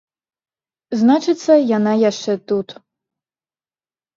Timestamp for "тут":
2.53-2.67